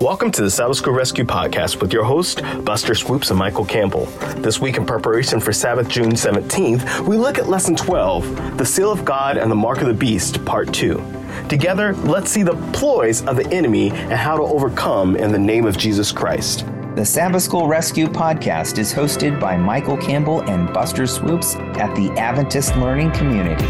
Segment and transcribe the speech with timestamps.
[0.00, 4.06] Welcome to the Sabbath School Rescue Podcast with your host, Buster Swoopes and Michael Campbell.
[4.38, 8.90] This week, in preparation for Sabbath, June 17th, we look at Lesson 12 The Seal
[8.90, 10.94] of God and the Mark of the Beast, Part 2.
[11.50, 15.66] Together, let's see the ploys of the enemy and how to overcome in the name
[15.66, 16.64] of Jesus Christ.
[16.96, 22.08] The Sabbath School Rescue Podcast is hosted by Michael Campbell and Buster Swoopes at the
[22.12, 23.66] Adventist Learning Community.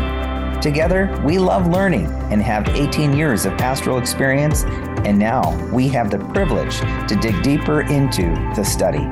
[0.61, 4.65] Together, we love learning and have 18 years of pastoral experience,
[5.07, 6.79] and now we have the privilege
[7.09, 8.23] to dig deeper into
[8.55, 9.05] the study.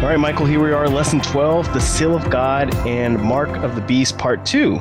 [0.00, 3.74] All right, Michael, here we are, Lesson 12 The Seal of God and Mark of
[3.74, 4.80] the Beast, Part 2.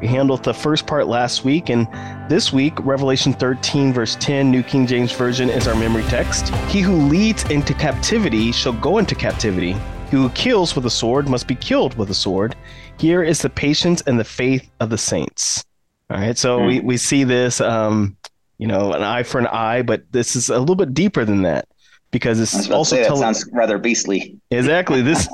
[0.00, 1.88] We handled the first part last week, and
[2.28, 6.54] this week, Revelation 13, verse 10, New King James Version, is our memory text.
[6.68, 9.72] He who leads into captivity shall go into captivity.
[10.10, 12.54] He who kills with a sword must be killed with a sword.
[12.98, 15.64] Here is the patience and the faith of the saints.
[16.10, 16.66] All right, so mm.
[16.66, 18.16] we, we see this, um,
[18.58, 21.42] you know, an eye for an eye, but this is a little bit deeper than
[21.42, 21.68] that
[22.10, 24.38] because it's also say, telling, sounds rather beastly.
[24.50, 25.02] Exactly.
[25.02, 25.28] This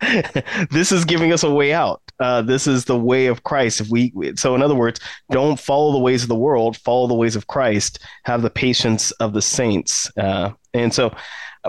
[0.70, 2.02] this is giving us a way out.
[2.20, 3.80] Uh, this is the way of Christ.
[3.80, 6.76] If we so, in other words, don't follow the ways of the world.
[6.76, 8.00] Follow the ways of Christ.
[8.24, 10.10] Have the patience of the saints.
[10.16, 11.14] Uh, and so,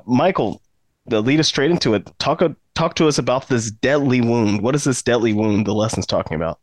[0.06, 0.62] Michael,
[1.10, 2.10] lead us straight into it.
[2.20, 2.42] Talk
[2.76, 4.62] talk to us about this deadly wound.
[4.62, 5.66] What is this deadly wound?
[5.66, 6.60] The lesson's talking about.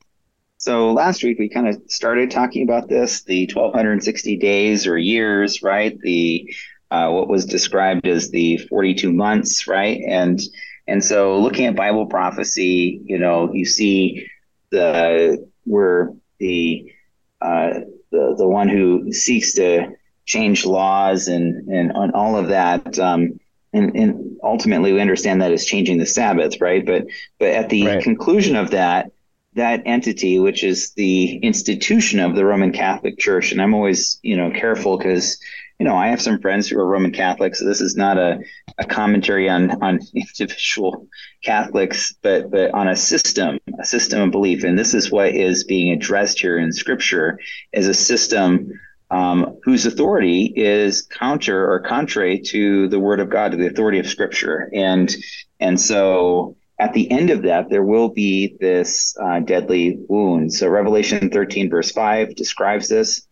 [0.59, 5.63] So last week we kind of started talking about this, the 1260 days or years,
[5.63, 5.99] right?
[6.01, 6.53] The
[6.91, 10.01] uh, what was described as the 42 months, right?
[10.07, 10.41] And
[10.89, 14.27] and so looking at Bible prophecy, you know, you see
[14.71, 16.93] the where the
[17.41, 19.93] uh, the the one who seeks to
[20.25, 23.39] change laws and and on all of that um,
[23.73, 26.85] and, and ultimately we understand that is changing the Sabbath, right?
[26.85, 27.05] But
[27.39, 28.03] but at the right.
[28.03, 29.13] conclusion of that,
[29.59, 34.37] that entity, which is the institution of the Roman Catholic Church, and I'm always you
[34.37, 35.39] know careful because
[35.79, 37.59] you know I have some friends who are Roman Catholics.
[37.59, 38.41] So this is not a,
[38.79, 41.07] a commentary on on individual
[41.45, 45.65] Catholics, but but on a system, a system of belief, and this is what is
[45.65, 47.39] being addressed here in Scripture
[47.75, 48.73] as a system
[49.11, 53.99] um, whose authority is counter or contrary to the word of God, to the authority
[53.99, 54.71] of Scripture.
[54.73, 55.15] And
[55.61, 60.53] and so at the end of that, there will be this uh, deadly wound.
[60.53, 63.27] So Revelation 13, verse 5 describes this.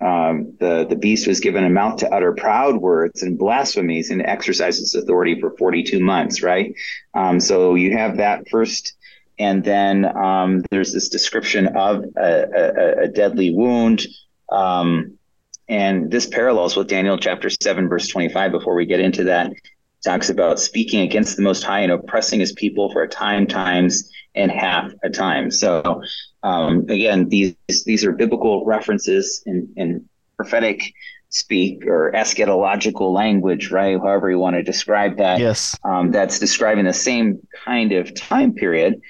[0.00, 4.22] Um, the, the beast was given a mouth to utter proud words and blasphemies and
[4.22, 6.74] exercise its authority for 42 months, right?
[7.12, 8.94] Um, so you have that first
[9.38, 14.06] and then um, there's this description of a, a, a deadly wound
[14.50, 15.18] um,
[15.70, 18.50] and this parallels with Daniel chapter 7, verse 25.
[18.50, 19.52] Before we get into that,
[20.04, 24.10] talks about speaking against the Most High and oppressing his people for a time, times,
[24.34, 25.50] and half a time.
[25.50, 26.02] So,
[26.42, 30.92] um, again, these these are biblical references in, in prophetic
[31.30, 33.98] speak or eschatological language, right?
[33.98, 35.38] However you want to describe that.
[35.38, 35.76] Yes.
[35.84, 39.00] Um, that's describing the same kind of time period.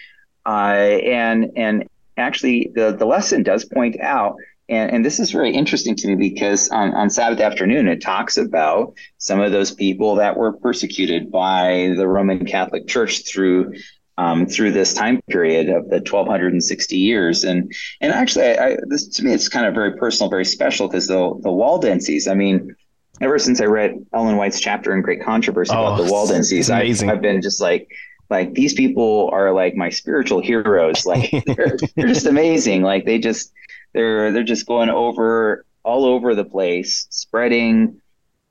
[0.46, 4.36] Uh, and and actually, the the lesson does point out
[4.70, 8.36] and, and this is very interesting to me because on, on Sabbath afternoon, it talks
[8.36, 13.74] about some of those people that were persecuted by the Roman Catholic Church through
[14.16, 17.42] um, through this time period of the 1260 years.
[17.42, 20.88] And and actually, I, I, this to me, it's kind of very personal, very special
[20.88, 22.28] because the the Waldenses.
[22.28, 22.74] I mean,
[23.20, 26.82] ever since I read Ellen White's chapter in Great Controversy oh, about the Waldenses, I,
[27.10, 27.88] I've been just like
[28.28, 31.04] like these people are like my spiritual heroes.
[31.06, 32.82] Like they're, they're just amazing.
[32.82, 33.52] Like they just
[33.92, 38.00] they're they're just going over all over the place, spreading,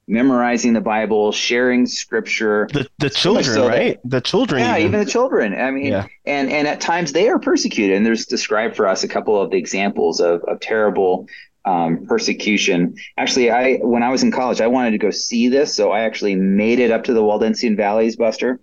[0.07, 2.67] memorizing the Bible, sharing scripture.
[2.73, 3.99] The the children, so right?
[4.03, 4.61] That, the children.
[4.61, 4.87] Yeah, even.
[4.89, 5.05] even.
[5.05, 5.53] the children.
[5.53, 6.07] I mean, yeah.
[6.25, 7.97] and and at times they are persecuted.
[7.97, 11.27] And there's described for us a couple of the examples of of terrible
[11.65, 12.95] um, persecution.
[13.17, 16.01] Actually, I when I was in college, I wanted to go see this, so I
[16.01, 18.59] actually made it up to the Waldensian Valleys, Buster,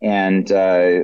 [0.00, 1.00] and uh,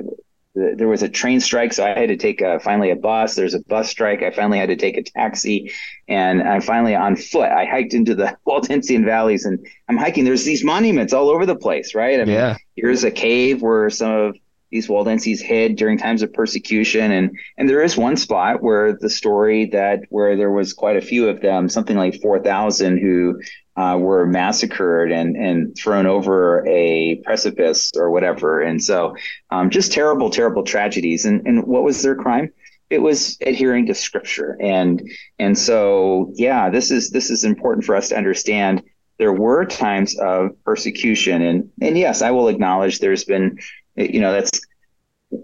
[0.53, 3.35] there was a train strike, so I had to take a, finally a bus.
[3.35, 4.21] There's a bus strike.
[4.21, 5.71] I finally had to take a taxi,
[6.09, 7.49] and I'm finally on foot.
[7.49, 10.25] I hiked into the Waldensian valleys, and I'm hiking.
[10.25, 12.19] There's these monuments all over the place, right?
[12.19, 12.57] I mean, yeah.
[12.75, 14.35] Here's a cave where some of
[14.71, 19.09] these Waldenses hid during times of persecution, and and there is one spot where the
[19.09, 23.39] story that where there was quite a few of them, something like four thousand, who
[23.81, 28.61] uh, were massacred and, and thrown over a precipice or whatever.
[28.61, 29.15] And so
[29.49, 31.25] um, just terrible, terrible tragedies.
[31.25, 32.51] And, and what was their crime?
[32.91, 34.55] It was adhering to scripture.
[34.61, 35.01] And,
[35.39, 38.83] and so, yeah, this is, this is important for us to understand.
[39.17, 43.57] There were times of persecution and, and yes, I will acknowledge there's been,
[43.95, 44.61] you know, that's,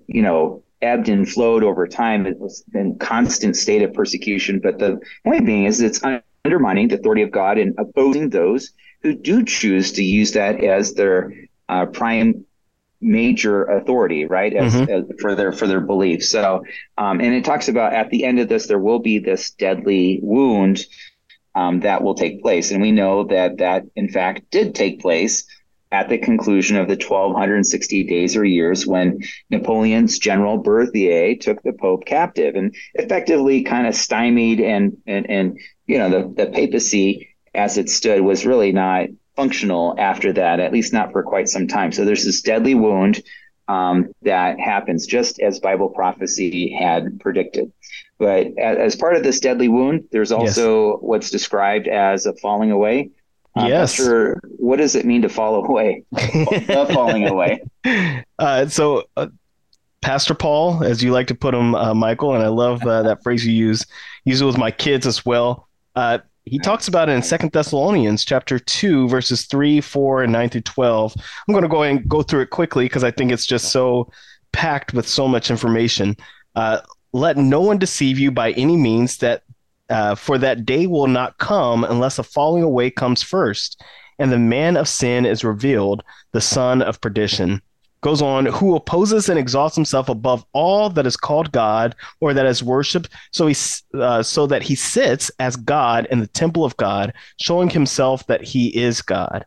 [0.08, 2.28] you know, ebbed and flowed over time.
[2.28, 4.60] It was in constant state of persecution.
[4.60, 6.02] But the point being is it's
[6.48, 8.72] undermining the authority of God and opposing those
[9.04, 11.34] who do choose to use that as their
[11.68, 12.46] uh, prime
[13.02, 14.92] major authority, right, as, mm-hmm.
[14.92, 16.30] as, for their for their beliefs.
[16.30, 16.64] So,
[16.98, 20.20] um, and it talks about at the end of this, there will be this deadly
[20.24, 20.86] wound
[21.54, 25.46] um, that will take place, and we know that that in fact did take place
[25.92, 29.20] at the conclusion of the 1260 days or years when
[29.50, 35.60] Napoleon's general Berthier took the Pope captive and effectively kind of stymied and and and
[35.86, 39.08] you know the the papacy as it stood was really not
[39.38, 41.92] functional after that, at least not for quite some time.
[41.92, 43.22] So there's this deadly wound
[43.68, 47.72] um, that happens just as Bible prophecy had predicted.
[48.18, 50.98] But as, part of this deadly wound, there's also yes.
[51.02, 53.12] what's described as a falling away.
[53.58, 53.94] Um, yes.
[53.94, 54.40] Sure.
[54.58, 56.04] What does it mean to fall away?
[56.68, 57.62] falling away.
[58.40, 59.28] Uh, so, uh,
[60.02, 63.24] Pastor Paul, as you like to put him, uh, Michael, and I love uh, that
[63.24, 63.86] phrase you use.
[64.26, 65.68] Use it with my kids as well.
[65.96, 70.50] Uh, he talks about it in Second Thessalonians chapter two, verses three, four, and nine
[70.50, 71.14] through twelve.
[71.18, 74.10] I'm going to go and go through it quickly because I think it's just so
[74.54, 76.16] packed with so much information.
[76.56, 76.80] Uh,
[77.12, 79.44] Let no one deceive you by any means that
[79.90, 83.82] uh, for that day will not come unless a falling away comes first,
[84.20, 87.62] and the man of sin is revealed, the son of perdition
[88.02, 92.46] goes on, who opposes and exalts himself above all that is called God or that
[92.46, 93.56] is worshipped, so he
[93.96, 98.44] uh, so that he sits as God in the temple of God, showing himself that
[98.44, 99.46] he is God.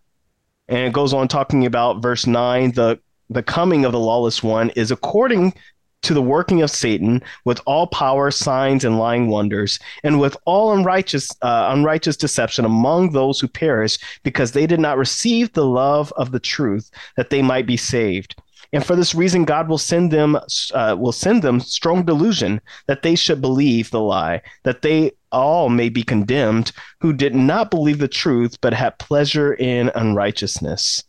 [0.69, 2.99] And it goes on talking about verse nine, the
[3.29, 5.55] the coming of the lawless one is according
[6.02, 10.73] to the working of Satan with all power, signs, and lying wonders, and with all
[10.73, 16.12] unrighteous, uh, unrighteous deception among those who perish, because they did not receive the love
[16.17, 18.35] of the truth, that they might be saved.
[18.73, 20.38] And for this reason, God will send them
[20.75, 25.69] uh, will send them strong delusion that they should believe the lie, that they all
[25.69, 31.05] may be condemned who did not believe the truth, but had pleasure in unrighteousness.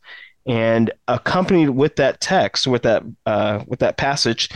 [0.48, 4.50] And accompanied with that text, with that uh, with that passage,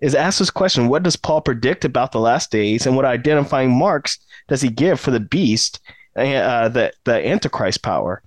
[0.00, 3.76] is ask this question: What does Paul predict about the last days, and what identifying
[3.76, 4.18] marks
[4.48, 5.80] does he give for the beast,
[6.16, 8.22] uh, the the Antichrist power?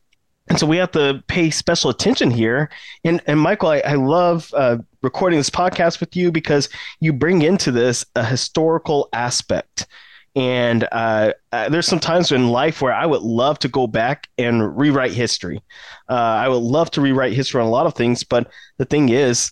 [0.48, 2.70] And so we have to pay special attention here.
[3.04, 6.70] And and Michael, I, I love uh, recording this podcast with you because
[7.00, 9.88] you bring into this a historical aspect.
[10.36, 14.28] And uh, uh, there's some times in life where I would love to go back
[14.38, 15.62] and rewrite history.
[16.10, 19.10] Uh, I would love to rewrite history on a lot of things, but the thing
[19.10, 19.52] is,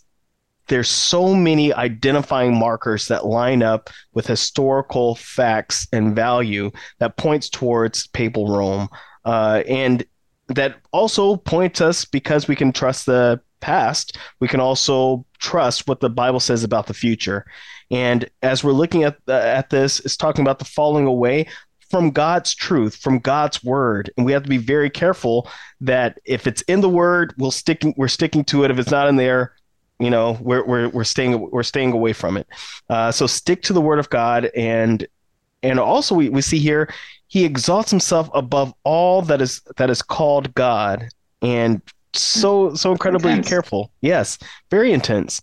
[0.68, 7.50] there's so many identifying markers that line up with historical facts and value that points
[7.50, 8.88] towards papal Rome.
[9.26, 10.06] Uh, and
[10.48, 16.02] that also points us because we can trust the past, we can also trust what
[16.02, 17.46] the Bible says about the future.
[17.90, 21.48] And as we're looking at uh, at this, it's talking about the falling away
[21.90, 25.48] from God's truth, from God's word, and we have to be very careful
[25.82, 28.72] that if it's in the word, we'll sticking we're sticking to it.
[28.72, 29.54] If it's not in there,
[30.00, 32.48] you know, we're we're we're staying we're staying away from it.
[32.90, 35.08] Uh, so stick to the word of God, and
[35.62, 36.92] and also we, we see here
[37.28, 41.10] he exalts himself above all that is that is called God,
[41.42, 41.82] and
[42.14, 43.50] so so incredibly intense.
[43.50, 43.92] careful.
[44.02, 44.38] Yes,
[44.70, 45.42] very intense.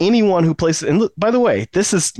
[0.00, 2.12] Anyone who places and look, by the way, this is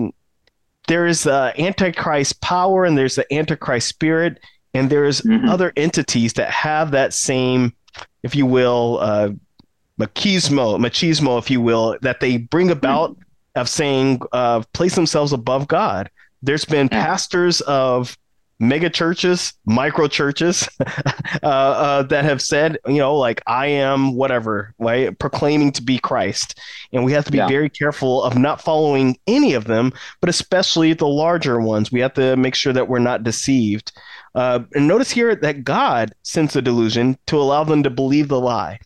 [0.89, 4.41] there is uh, antichrist power and there's the antichrist spirit
[4.75, 5.49] and there's mm-hmm.
[5.49, 7.73] other entities that have that same,
[8.23, 9.31] if you will, uh,
[9.99, 13.61] machismo, machismo, if you will, that they bring about mm-hmm.
[13.61, 16.11] of saying uh, place themselves above God.
[16.43, 18.17] There's been pastors of
[18.63, 20.69] mega churches, micro churches
[21.43, 25.99] uh, uh, that have said, you know, like I am whatever, right, proclaiming to be
[25.99, 26.59] Christ,
[26.93, 27.49] and we have to be yeah.
[27.49, 31.91] very careful of not following any of them, but especially the larger ones.
[31.91, 33.93] We have to make sure that we're not deceived.
[34.35, 38.41] Uh, and notice here that God sends the delusion to allow them to believe the
[38.41, 38.79] lie.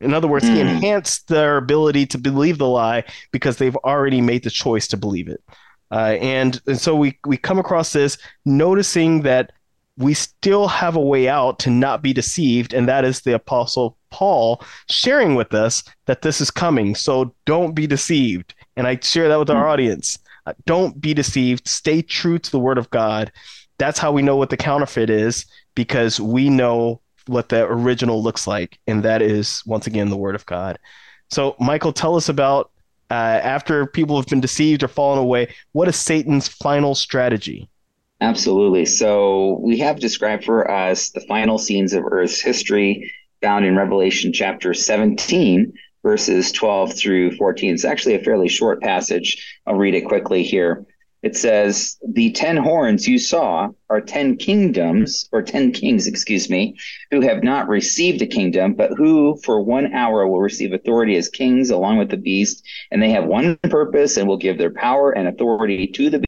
[0.00, 0.54] In other words, mm.
[0.54, 4.96] he enhanced their ability to believe the lie because they've already made the choice to
[4.96, 5.42] believe it.
[5.90, 9.52] Uh, and, and so we, we come across this noticing that
[9.96, 13.96] we still have a way out to not be deceived, and that is the Apostle
[14.10, 16.94] Paul sharing with us that this is coming.
[16.94, 18.54] So don't be deceived.
[18.76, 19.70] And I share that with our mm-hmm.
[19.70, 20.18] audience.
[20.46, 21.68] Uh, don't be deceived.
[21.68, 23.30] Stay true to the Word of God.
[23.78, 25.44] That's how we know what the counterfeit is
[25.74, 30.34] because we know what the original looks like, and that is once again the Word
[30.34, 30.78] of God.
[31.30, 32.70] So, Michael, tell us about
[33.10, 37.68] uh, after people have been deceived or fallen away, what is Satan's final strategy?
[38.20, 38.84] Absolutely.
[38.84, 43.10] So we have described for us the final scenes of Earth's history
[43.42, 47.74] found in Revelation chapter 17, verses 12 through 14.
[47.74, 49.60] It's actually a fairly short passage.
[49.66, 50.84] I'll read it quickly here.
[51.22, 56.76] It says, The ten horns you saw are ten kingdoms, or ten kings, excuse me,
[57.10, 61.28] who have not received a kingdom, but who for one hour will receive authority as
[61.28, 62.66] kings along with the beast.
[62.90, 66.24] And they have one purpose and will give their power and authority to the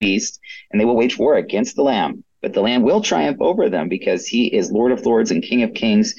[0.00, 2.22] beast, and they will wage war against the Lamb.
[2.42, 5.62] But the Lamb will triumph over them because he is Lord of lords and King
[5.64, 6.14] of kings,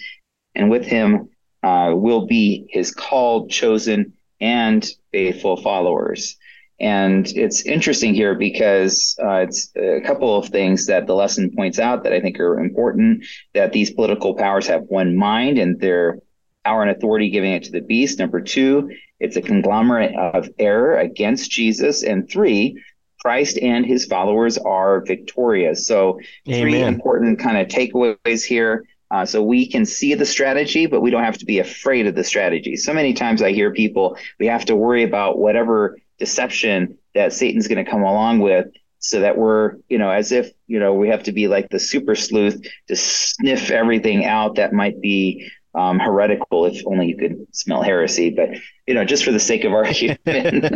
[0.55, 1.29] and with him
[1.63, 6.36] uh, will be his called, chosen, and faithful followers.
[6.79, 11.79] And it's interesting here because uh, it's a couple of things that the lesson points
[11.79, 16.19] out that I think are important that these political powers have one mind and their
[16.63, 18.19] power and authority giving it to the beast.
[18.19, 22.03] Number two, it's a conglomerate of error against Jesus.
[22.03, 22.83] And three,
[23.21, 25.87] Christ and his followers are victorious.
[25.87, 26.61] So, Amen.
[26.61, 28.85] three important kind of takeaways here.
[29.09, 32.15] Uh, so we can see the strategy, but we don't have to be afraid of
[32.15, 32.75] the strategy.
[32.75, 37.67] So many times I hear people, we have to worry about whatever deception that Satan's
[37.67, 38.67] going to come along with
[38.99, 41.79] so that we're, you know, as if, you know, we have to be like the
[41.79, 47.45] super sleuth to sniff everything out that might be um, heretical if only you could
[47.51, 48.31] smell heresy.
[48.31, 48.49] But,
[48.87, 50.19] you know, just for the sake of argument.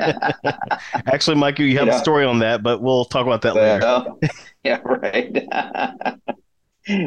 [0.94, 3.56] Actually, Michael, you have you know, a story on that, but we'll talk about that
[3.56, 4.06] later.
[4.64, 5.48] yeah, right.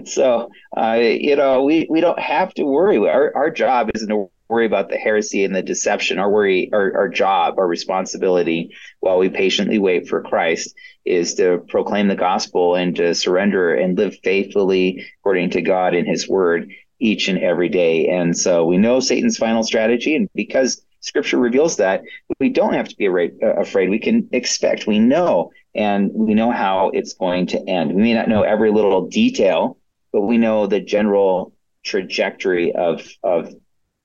[0.08, 2.98] so, uh, you know, we, we don't have to worry.
[2.98, 6.20] Our, our job isn't to worry about the heresy and the deception.
[6.20, 8.70] Our worry, our, our job, our responsibility
[9.00, 13.98] while we patiently wait for Christ is to proclaim the gospel and to surrender and
[13.98, 16.70] live faithfully according to God and his word
[17.00, 18.08] each and every day.
[18.08, 20.14] And so we know Satan's final strategy.
[20.14, 22.02] And because scripture reveals that,
[22.38, 23.90] we don't have to be uh, afraid.
[23.90, 27.92] We can expect, we know, and we know how it's going to end.
[27.92, 29.78] We may not know every little detail,
[30.12, 33.52] but we know the general trajectory of, of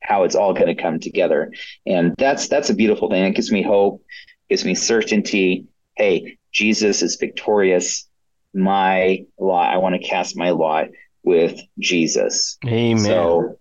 [0.10, 1.54] how it's all going to come together.
[1.86, 3.24] And that's that's a beautiful thing.
[3.25, 4.04] It gives me hope,
[4.50, 5.68] gives me certainty.
[5.96, 8.10] Hey, Jesus is victorious.
[8.51, 10.88] My lot, I want to cast my lot
[11.22, 12.58] with Jesus.
[12.66, 13.06] Amen.
[13.06, 13.60] So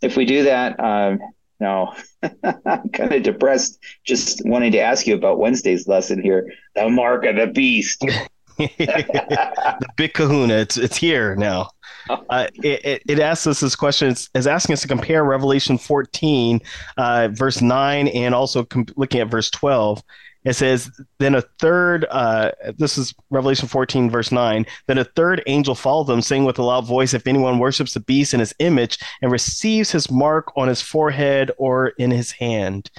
[0.00, 1.18] if we do that, um,
[1.58, 1.92] no,
[2.22, 7.24] I'm kind of depressed just wanting to ask you about Wednesday's lesson here, the mark
[7.24, 8.04] of the beast.
[8.58, 11.70] the big kahuna, it's it's here now.
[12.30, 14.08] Uh, it, it, asks us this question.
[14.08, 16.60] It's, it's, asking us to compare Revelation 14,
[16.96, 20.02] uh, verse 9, and also com- looking at verse 12.
[20.44, 24.64] It says, Then a third, uh, this is Revelation 14, verse 9.
[24.86, 28.00] Then a third angel followed them, saying with a loud voice, If anyone worships the
[28.00, 32.90] beast in his image and receives his mark on his forehead or in his hand.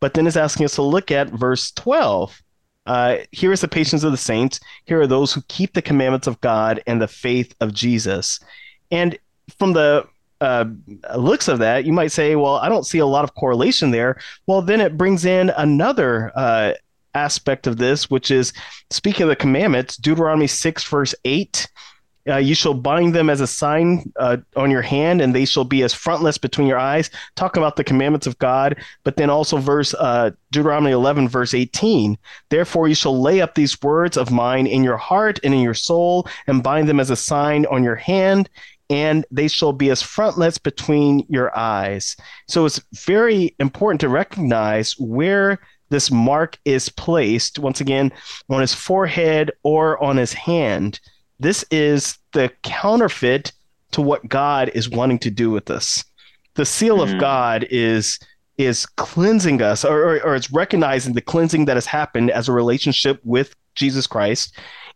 [0.00, 2.42] But then it's asking us to look at verse 12.
[2.86, 4.60] Uh, here is the patience of the saints.
[4.84, 8.40] Here are those who keep the commandments of God and the faith of Jesus.
[8.90, 9.18] And
[9.58, 10.06] from the
[10.40, 10.64] uh,
[11.16, 14.20] looks of that, you might say, well, I don't see a lot of correlation there.
[14.46, 16.72] Well, then it brings in another uh,
[17.14, 18.52] aspect of this, which is
[18.90, 21.68] speaking of the commandments, Deuteronomy 6, verse 8
[22.28, 25.64] uh, you shall bind them as a sign uh, on your hand, and they shall
[25.64, 27.10] be as frontlets between your eyes.
[27.34, 32.16] Talk about the commandments of God, but then also verse uh, Deuteronomy 11, verse 18.
[32.48, 35.74] Therefore, you shall lay up these words of mine in your heart and in your
[35.74, 38.48] soul, and bind them as a sign on your hand,
[38.88, 42.16] and they shall be as frontlets between your eyes.
[42.46, 47.58] So it's very important to recognize where this mark is placed.
[47.58, 48.12] Once again,
[48.48, 51.00] on his forehead or on his hand
[51.42, 53.52] this is the counterfeit
[53.92, 56.04] to what God is wanting to do with us.
[56.54, 57.02] The seal mm.
[57.02, 57.18] of hmm.
[57.18, 58.18] God is
[58.58, 62.52] is cleansing us or, or, or it's recognizing the cleansing that has happened as a
[62.52, 64.54] relationship with Jesus Christ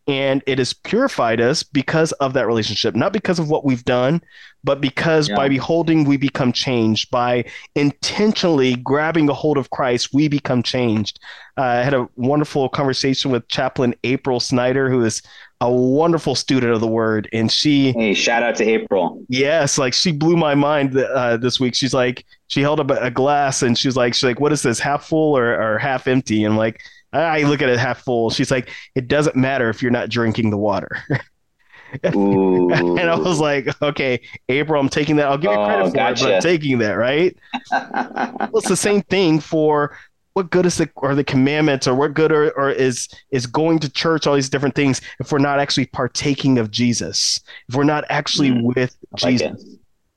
[0.09, 4.21] and it has purified us because of that relationship not because of what we've done
[4.62, 5.37] but because yeah.
[5.37, 11.19] by beholding we become changed by intentionally grabbing a hold of christ we become changed
[11.59, 15.23] uh, i had a wonderful conversation with chaplain april snyder who is
[15.61, 19.95] a wonderful student of the word and she hey shout out to april yes like
[19.95, 23.79] she blew my mind uh, this week she's like she held up a glass and
[23.79, 26.81] she's like she's like what is this half full or, or half empty and like
[27.13, 28.31] I look at it half full.
[28.31, 31.03] She's like, it doesn't matter if you're not drinking the water.
[32.03, 35.29] and I was like, okay, April, I'm taking that.
[35.29, 36.25] I'll give you credit oh, for gotcha.
[36.25, 37.37] it, but I'm taking that, right?
[37.71, 39.97] well, it's the same thing for
[40.37, 43.78] what good is the or the commandments or what good are, or is is going
[43.78, 47.40] to church, all these different things, if we're not actually partaking of Jesus,
[47.71, 49.64] if we're not actually mm, with Jesus.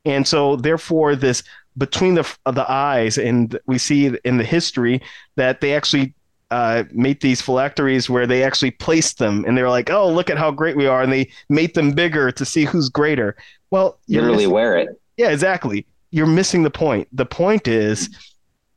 [0.03, 1.41] And so therefore this
[1.77, 5.01] between the the eyes and we see in the history
[5.37, 6.13] that they actually
[6.51, 10.29] uh, made these phylacteries where they actually placed them and they were like, oh, look
[10.29, 11.01] at how great we are.
[11.01, 13.37] And they made them bigger to see who's greater.
[13.71, 15.01] Well, literally missing, wear it.
[15.15, 15.85] Yeah, exactly.
[16.11, 17.07] You're missing the point.
[17.13, 18.09] The point is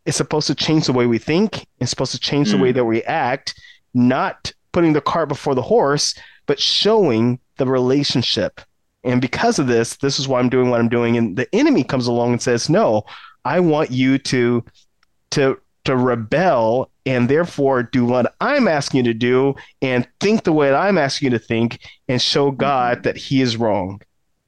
[0.05, 2.53] it's supposed to change the way we think, it's supposed to change mm.
[2.53, 2.77] the way hmm.
[2.77, 3.55] that we act.
[3.95, 6.15] not putting the cart before the horse,
[6.47, 8.61] but showing the relationship.
[9.05, 11.17] And because of this, this is why I'm doing what I'm doing.
[11.17, 13.05] And the enemy comes along and says, No,
[13.45, 14.65] I want you to
[15.33, 20.53] to to rebel and therefore do what I'm asking you to do and think the
[20.53, 23.03] way that I'm asking you to think and show God mm-hmm.
[23.03, 24.01] that he is wrong.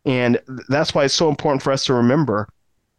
[0.04, 2.48] And that's why it's so important for us to remember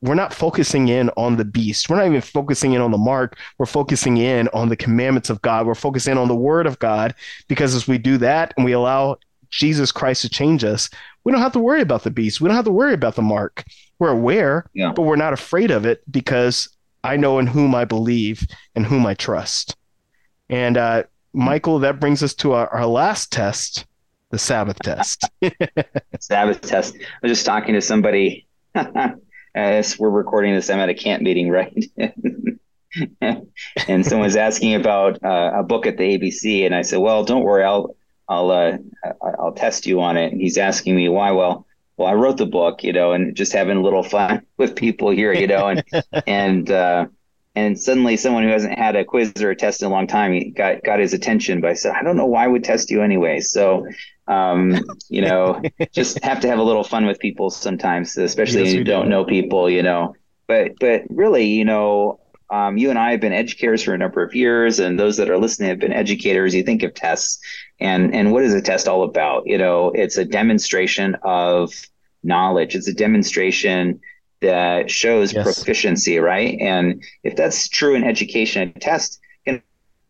[0.02, 1.90] we're not focusing in on the beast.
[1.90, 3.38] We're not even focusing in on the mark.
[3.58, 5.66] We're focusing in on the commandments of God.
[5.66, 7.16] We're focusing on the word of God
[7.48, 9.18] because as we do that and we allow
[9.50, 10.90] Jesus Christ to change us,
[11.24, 12.40] we don't have to worry about the beast.
[12.40, 13.64] We don't have to worry about the mark.
[13.98, 14.92] We're aware, yeah.
[14.92, 16.70] but we're not afraid of it because
[17.04, 19.76] I know in whom I believe and whom I trust.
[20.50, 23.86] And uh, Michael, that brings us to our, our last test,
[24.30, 25.24] the Sabbath test.
[26.20, 26.96] Sabbath test.
[26.96, 28.48] I was just talking to somebody
[29.56, 30.70] as we're recording this.
[30.70, 31.74] I'm at a camp meeting, right?
[33.22, 37.44] and someone's asking about uh, a book at the ABC, and I said, "Well, don't
[37.44, 37.96] worry, I'll
[38.28, 38.78] I'll uh,
[39.40, 41.32] I'll test you on it." And he's asking me why.
[41.32, 41.66] Well,
[41.98, 45.10] well, I wrote the book, you know, and just having a little fun with people
[45.10, 45.84] here, you know, and
[46.28, 47.08] and uh,
[47.56, 50.52] and suddenly someone who hasn't had a quiz or a test in a long time
[50.52, 53.02] got got his attention but i said i don't know why I would test you
[53.02, 53.40] anyway.
[53.40, 53.88] So
[54.28, 58.70] um, you know just have to have a little fun with people sometimes especially yes,
[58.70, 59.10] when you don't do.
[59.10, 60.16] know people you know.
[60.48, 62.20] But but really you know
[62.52, 65.30] um, you and i have been educators for a number of years and those that
[65.30, 66.54] are listening have been educators.
[66.54, 67.40] You think of tests
[67.80, 69.48] and and what is a test all about?
[69.48, 71.74] You know it's a demonstration of
[72.24, 72.76] knowledge.
[72.76, 74.00] It's a demonstration
[74.42, 75.44] that shows yes.
[75.44, 76.58] proficiency, right?
[76.60, 79.62] And if that's true in education, a test can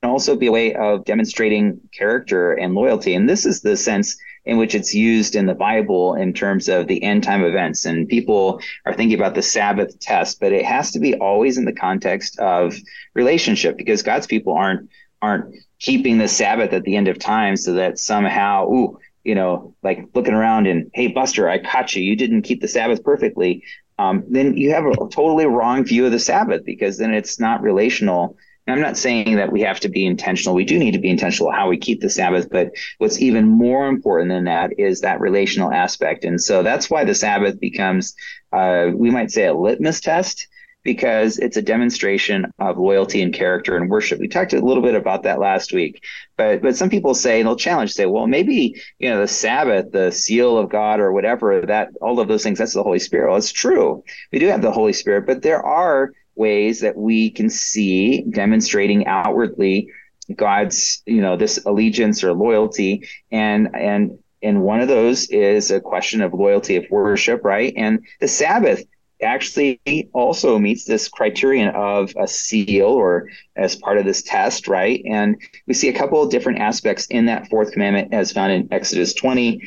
[0.03, 3.15] also be a way of demonstrating character and loyalty.
[3.15, 4.15] And this is the sense
[4.45, 7.85] in which it's used in the Bible in terms of the end time events.
[7.85, 11.65] And people are thinking about the Sabbath test, but it has to be always in
[11.65, 12.75] the context of
[13.15, 14.89] relationship because God's people aren't
[15.21, 19.73] aren't keeping the Sabbath at the end of time so that somehow, ooh, you know,
[19.81, 22.03] like looking around and, hey, Buster, I caught you.
[22.03, 23.63] You didn't keep the Sabbath perfectly
[23.97, 27.61] um, then you have a totally wrong view of the Sabbath because then it's not
[27.61, 28.37] relational.
[28.67, 30.55] And I'm not saying that we have to be intentional.
[30.55, 33.87] We do need to be intentional how we keep the Sabbath, but what's even more
[33.87, 36.25] important than that is that relational aspect.
[36.25, 38.15] And so that's why the Sabbath becomes,
[38.51, 40.47] uh, we might say, a litmus test
[40.85, 44.19] because it's a demonstration of loyalty and character and worship.
[44.19, 46.05] We talked a little bit about that last week,
[46.37, 49.91] but but some people say and they'll challenge, say, well, maybe you know the Sabbath,
[49.91, 52.59] the seal of God, or whatever that all of those things.
[52.59, 53.29] That's the Holy Spirit.
[53.29, 54.03] Well, it's true.
[54.31, 59.07] We do have the Holy Spirit, but there are ways that we can see demonstrating
[59.07, 59.89] outwardly
[60.35, 65.79] God's you know this allegiance or loyalty and and and one of those is a
[65.79, 67.73] question of loyalty of worship, right?
[67.75, 68.83] And the Sabbath
[69.25, 75.01] actually also meets this criterion of a seal or as part of this test, right?
[75.05, 75.35] And
[75.67, 79.13] we see a couple of different aspects in that fourth commandment as found in Exodus
[79.13, 79.61] 20.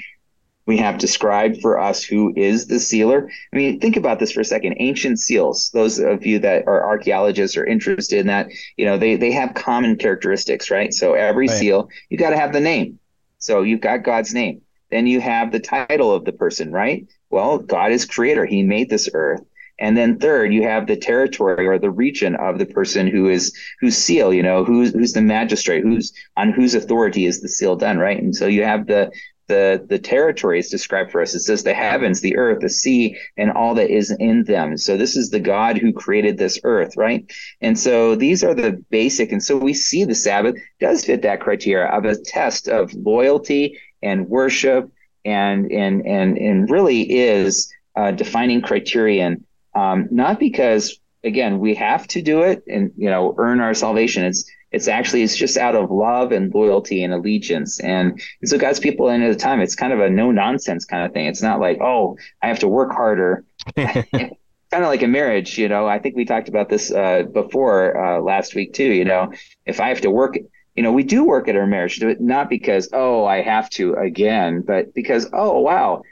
[0.66, 3.30] We have described for us who is the sealer.
[3.52, 4.76] I mean, think about this for a second.
[4.78, 9.16] Ancient seals, those of you that are archaeologists or interested in that, you know, they,
[9.16, 10.92] they have common characteristics, right?
[10.92, 11.58] So every right.
[11.58, 12.98] seal, you got to have the name.
[13.38, 14.62] So you've got God's name.
[14.90, 17.06] Then you have the title of the person, right?
[17.30, 18.44] Well, God is creator.
[18.46, 19.42] He made this earth.
[19.80, 23.56] And then third, you have the territory or the region of the person who is
[23.80, 27.76] whose seal, you know, who's who's the magistrate, who's on whose authority is the seal
[27.76, 28.20] done, right?
[28.20, 29.12] And so you have the
[29.46, 31.34] the the territory is described for us.
[31.34, 34.76] It says the heavens, the earth, the sea, and all that is in them.
[34.76, 37.30] So this is the God who created this earth, right?
[37.60, 39.32] And so these are the basic.
[39.32, 43.78] And so we see the Sabbath does fit that criteria of a test of loyalty
[44.02, 44.90] and worship,
[45.28, 49.44] and and and and really is a defining criterion
[49.78, 54.24] um, not because again we have to do it and you know earn our salvation.
[54.24, 57.80] It's it's actually it's just out of love and loyalty and allegiance.
[57.80, 61.06] And, and so God's people in the time, it's kind of a no nonsense kind
[61.06, 61.26] of thing.
[61.26, 63.44] It's not like oh I have to work harder.
[63.76, 65.86] kind of like a marriage, you know.
[65.86, 68.90] I think we talked about this uh, before uh, last week too.
[68.92, 69.32] You know,
[69.64, 70.36] if I have to work,
[70.78, 74.60] you know, we do work at our marriage, not because oh I have to again,
[74.60, 76.02] but because oh wow,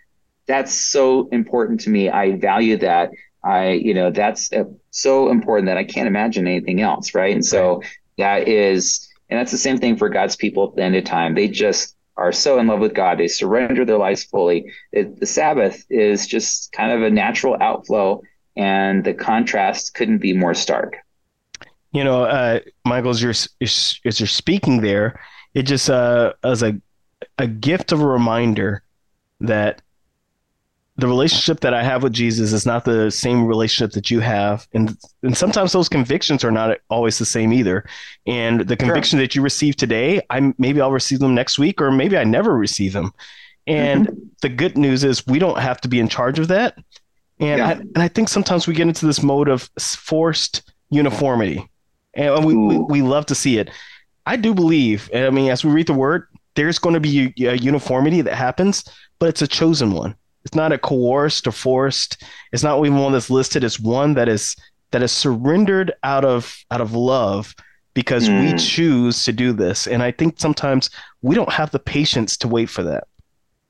[0.48, 2.10] that's so important to me.
[2.10, 3.10] I value that,
[3.44, 7.14] I, you know, that's uh, so important that I can't imagine anything else.
[7.14, 7.32] Right.
[7.32, 7.80] And so
[8.18, 11.36] that is, and that's the same thing for God's people at the end of time.
[11.36, 13.18] They just are so in love with God.
[13.18, 14.72] They surrender their lives fully.
[14.90, 18.20] It, the Sabbath is just kind of a natural outflow,
[18.56, 20.96] and the contrast couldn't be more stark.
[21.96, 25.18] You know, uh, Michael, as you're, as you're speaking there,
[25.54, 26.78] it just uh, as a
[27.38, 28.82] a gift of a reminder
[29.40, 29.80] that
[30.98, 34.68] the relationship that I have with Jesus is not the same relationship that you have.
[34.74, 37.86] And and sometimes those convictions are not always the same either.
[38.26, 39.24] And the conviction sure.
[39.24, 42.54] that you receive today, I maybe I'll receive them next week or maybe I never
[42.54, 43.10] receive them.
[43.66, 44.20] And mm-hmm.
[44.42, 46.76] the good news is we don't have to be in charge of that.
[47.40, 47.68] And yeah.
[47.68, 51.66] I, and I think sometimes we get into this mode of forced uniformity.
[52.16, 53.70] And we, we, we love to see it.
[54.26, 57.54] I do believe, I mean, as we read the word, there's going to be a,
[57.54, 58.84] uniformity that happens,
[59.18, 62.22] but it's a chosen one it's not a coerced or forced.
[62.52, 63.64] It's not even one that's listed.
[63.64, 64.54] It's one that is
[64.92, 67.52] that is surrendered out of out of love
[67.94, 68.52] because mm.
[68.52, 69.88] we choose to do this.
[69.88, 70.88] And I think sometimes
[71.20, 73.08] we don't have the patience to wait for that.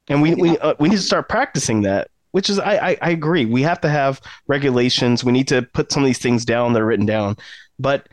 [0.08, 0.36] And we yeah.
[0.36, 2.10] we uh, we need to start practicing that.
[2.32, 3.46] Which is, I, I I agree.
[3.46, 5.24] We have to have regulations.
[5.24, 7.38] We need to put some of these things down that are written down.
[7.78, 8.06] But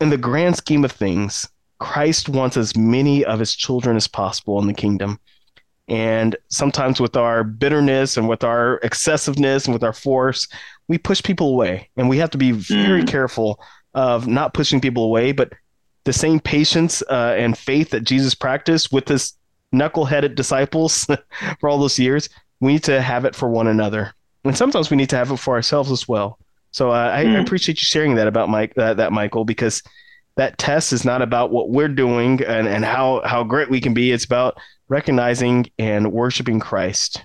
[0.00, 4.58] in the grand scheme of things, Christ wants as many of his children as possible
[4.60, 5.20] in the kingdom.
[5.88, 10.46] And sometimes with our bitterness and with our excessiveness and with our force,
[10.86, 11.88] we push people away.
[11.96, 13.08] And we have to be very mm.
[13.08, 13.60] careful
[13.94, 15.52] of not pushing people away, but
[16.04, 19.34] the same patience uh, and faith that Jesus practiced with his
[19.72, 21.06] knuckle-headed disciples
[21.60, 22.28] for all those years,
[22.60, 24.12] we need to have it for one another.
[24.44, 26.38] And sometimes we need to have it for ourselves as well.
[26.70, 27.36] So uh, I, mm.
[27.36, 29.82] I, appreciate you sharing that about Mike, uh, that Michael, because
[30.36, 33.94] that test is not about what we're doing and, and how, how great we can
[33.94, 34.12] be.
[34.12, 37.24] It's about recognizing and worshiping Christ.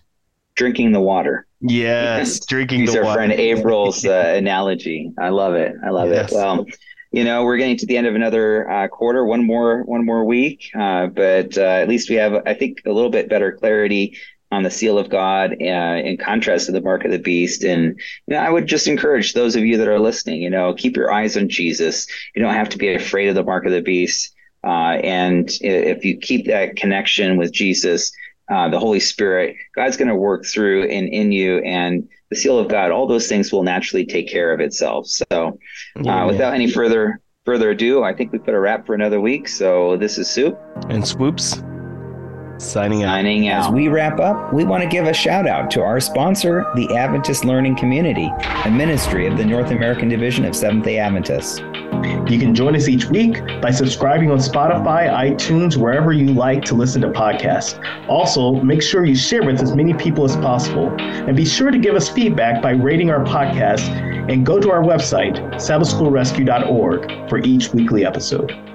[0.56, 1.47] Drinking the water.
[1.62, 3.17] Yes, drinking Use the our water.
[3.19, 5.12] friend April's uh, analogy.
[5.19, 5.73] I love it.
[5.86, 6.32] I love yes.
[6.32, 6.36] it.
[6.36, 6.65] Well,
[7.12, 10.25] you know, we're getting to the end of another uh, quarter, one more, one more
[10.25, 14.17] week, uh, but uh, at least we have, I think, a little bit better clarity
[14.53, 17.63] on the seal of God uh, in contrast to the mark of the beast.
[17.63, 20.73] And you know, I would just encourage those of you that are listening, you know,
[20.73, 22.07] keep your eyes on Jesus.
[22.35, 24.33] You don't have to be afraid of the mark of the beast.
[24.63, 28.11] Uh, and if you keep that connection with Jesus,
[28.49, 32.59] uh, the Holy Spirit, God's going to work through and in you, and the seal
[32.59, 32.91] of God.
[32.91, 35.07] All those things will naturally take care of itself.
[35.07, 35.59] So,
[36.05, 39.47] uh, without any further further ado, I think we put a wrap for another week.
[39.47, 40.57] So this is Soup
[40.89, 41.61] and Swoopes.
[42.63, 43.17] Signing out.
[43.17, 43.67] Signing out.
[43.67, 46.95] As we wrap up, we want to give a shout out to our sponsor, the
[46.95, 48.32] Adventist Learning Community,
[48.65, 51.60] a ministry of the North American Division of Seventh day Adventists.
[52.30, 56.76] You can join us each week by subscribing on Spotify, iTunes, wherever you like to
[56.76, 57.80] listen to podcasts.
[58.08, 60.89] Also, make sure you share with as many people as possible.
[60.99, 63.88] And be sure to give us feedback by rating our podcast
[64.30, 68.72] and go to our website, sabbathschoolrescue.org, for each weekly episode.